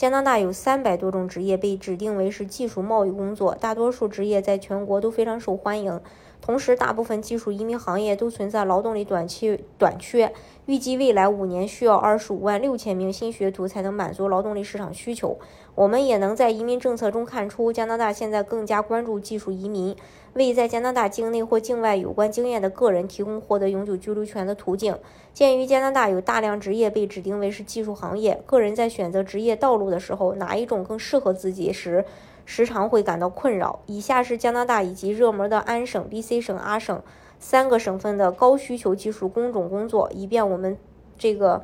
[0.00, 6.00] 加拿大有三百多种职业被指定为是技术贸易工作，大多数职业在全国都非常受欢迎。
[6.50, 10.32] 同时，大部分技术移民行业都存在劳动力短缺短缺。
[10.66, 15.38] 预计未来五年需要二十五万六千名新学徒才能满足劳动力市场需求。
[15.76, 19.94] 我们也能在移民政策中看出，加拿大现在更加关注技术移民，
[20.32, 24.98] 为在加拿大境内或境外有关经验的个人提供获得永久居留权的途径。
[25.32, 32.04] 鉴于加拿大有大量职业被指定为是技术行业，个人在选择职业道路的时候，哪一种更适合自己时，
[32.52, 33.78] 时常会感到困扰。
[33.86, 37.00] 以下是加拿大以及热门的安省、BC 省、阿省
[37.38, 40.76] 三个省份的高需求技术工种工作，以便我们
[41.16, 41.62] 这个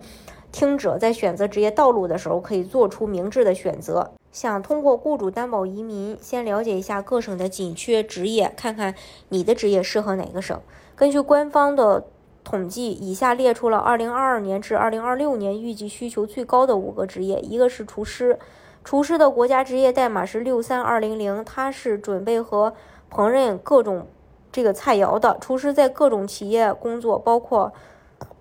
[0.53, 4.13] 听者在选择职业道路的时候可以做出明智的选择。
[4.31, 8.95] 想通过雇主担保移民，先了解一下各省的紧缺职业，看看
[9.31, 10.57] 你的职业适合哪个省。
[10.95, 12.05] 根据官方的
[12.45, 18.39] 统计，以下列出了2022年至2026年预计需求最高的五个职业，一个是厨师。
[18.87, 22.73] 厨师的国家职业代码是六三二零零，他是准备和
[23.11, 24.07] 烹饪各种
[24.53, 25.37] 这个菜肴的。
[25.41, 27.73] 厨师在各种企业工作，包括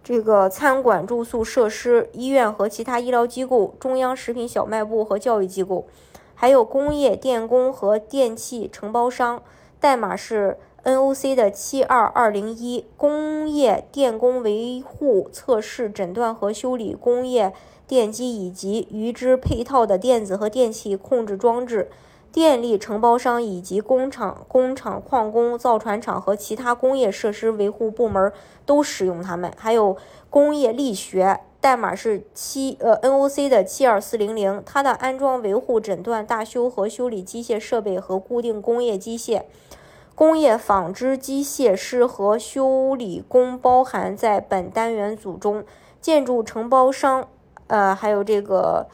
[0.03, 5.87] 这个餐馆、住宿设施、医院和其他医疗机构、中央食品小卖部和教育机构，
[6.35, 9.41] 还有工业电工和电器承包商，
[9.79, 12.85] 代码是 NOC 的七二二零一。
[12.95, 17.51] 工业电工维护、测试、诊断和修理工业。
[17.87, 21.91] 电机以及与之配套的电子和电气控制装置，
[22.31, 28.31] 电力承包商以及工厂、工厂、矿工、造船厂和其他工业设施维护部门
[28.65, 29.53] 都使用它们。
[29.55, 29.95] 还有
[30.31, 39.43] 工业力学，代码是七呃 NOC 的七二四零零，它的安装、维护、诊断、大修和修理机械设备和固定工业机械。
[40.15, 45.63] 工业纺织机械师和修理工包含在本单元组中。
[46.01, 47.27] 建筑承包商。
[47.67, 48.85] 呃，还有这个，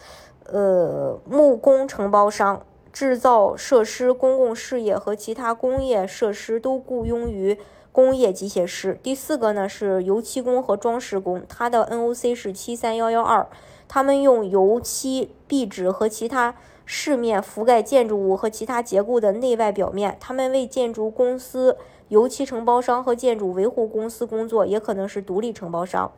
[0.45, 7.59] 呃，木工承包商、制造设施、公共事业和其他工业设施都雇佣于
[7.91, 8.99] 工业机械师。
[9.03, 13.47] 第四个呢是油漆工和装饰工，它的 NOC 是七三幺幺二，
[13.87, 20.17] 他们用油漆、壁纸和其他饰面覆盖建筑物和其他结构的内外表面。
[20.19, 21.77] 他们为建筑公司、
[22.09, 26.11] 油漆承包商和建筑维护公司工作，也可能是独立承包商。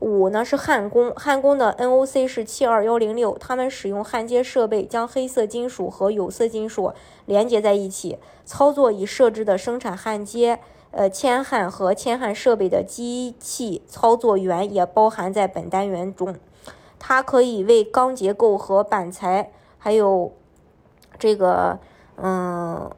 [0.00, 6.92] 五呢是焊工，焊工的 NOC 是七二幺零六，他们使用焊接设备将黑色金属和有色金属
[7.26, 16.36] 连接在一起，操作已设置的生产焊接、呃铅焊和铅焊设备的机器操作员也包含在本单元中。
[16.98, 20.32] 它可以为钢结构和板材，还有
[21.18, 21.78] 这个
[22.16, 22.90] 嗯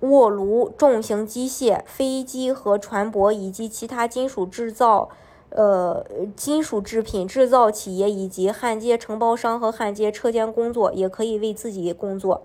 [0.00, 5.08] 卧炉、重型机械、飞机和船舶以及其他金属制造。
[5.50, 6.04] 呃，
[6.36, 12.42] 金属制品制造企业以及焊接承包商和焊接车间工作也可以为自己工作。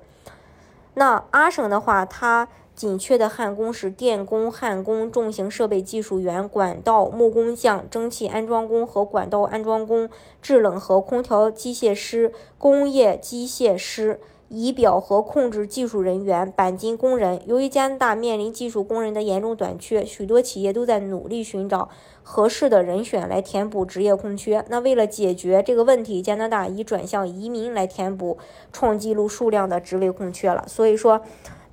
[0.93, 10.09] 那阿省的话，它紧缺的焊工是电工、焊工、重型设备技术员、管道木工匠、蒸汽安装工和管道安装工、
[10.41, 14.19] 制冷和空调机械师、工业机械师。
[14.49, 17.41] 仪表和控制技术人员、钣金工人。
[17.47, 21.89] 由于加拿大面临技术工人的严重短缺，许多企业都在努力寻找
[22.21, 24.63] 合适的人选来填补职业空缺。
[24.69, 28.37] 那为了解决这个问题，加拿大已转向移民来填补
[28.71, 30.63] 创纪录数量的职位空缺了。
[30.67, 31.21] 所以说，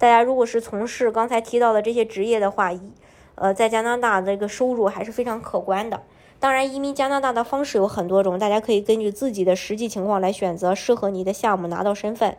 [0.00, 2.72] 大家如果是从事刚才提到的这些职业的话，
[3.34, 6.00] 呃，在加拿大这个收入还是非常可观的。
[6.38, 12.38] 当然，移民加拿大的方式有很多种，大家可以根据自己的实际情况来选择适合你的项目，拿到身份。